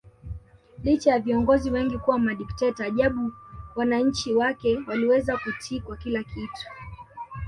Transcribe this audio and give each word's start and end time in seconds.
Licha 0.83 1.11
ya 1.11 1.19
viongozi 1.19 1.71
wengi 1.71 1.97
kuwa 1.97 2.19
madikteta 2.19 2.85
ajabu 2.85 3.33
wananchi 3.75 4.33
wake 4.35 4.79
waliweza 4.87 5.37
kutii 5.37 5.79
kwa 5.79 5.97
kila 5.97 6.23
kitu 6.23 6.67